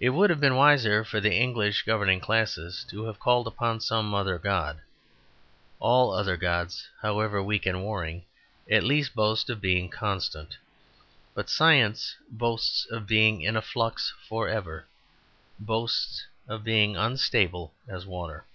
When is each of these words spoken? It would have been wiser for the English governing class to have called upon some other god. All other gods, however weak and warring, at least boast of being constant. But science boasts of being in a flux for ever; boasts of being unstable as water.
It 0.00 0.08
would 0.16 0.30
have 0.30 0.40
been 0.40 0.56
wiser 0.56 1.04
for 1.04 1.20
the 1.20 1.34
English 1.34 1.82
governing 1.82 2.20
class 2.20 2.56
to 2.88 3.04
have 3.04 3.18
called 3.20 3.46
upon 3.46 3.80
some 3.80 4.14
other 4.14 4.38
god. 4.38 4.80
All 5.78 6.10
other 6.10 6.38
gods, 6.38 6.88
however 7.02 7.42
weak 7.42 7.66
and 7.66 7.82
warring, 7.82 8.24
at 8.70 8.82
least 8.82 9.14
boast 9.14 9.50
of 9.50 9.60
being 9.60 9.90
constant. 9.90 10.56
But 11.34 11.50
science 11.50 12.16
boasts 12.30 12.86
of 12.86 13.06
being 13.06 13.42
in 13.42 13.54
a 13.54 13.60
flux 13.60 14.14
for 14.26 14.48
ever; 14.48 14.86
boasts 15.58 16.24
of 16.48 16.64
being 16.64 16.96
unstable 16.96 17.74
as 17.86 18.06
water. 18.06 18.46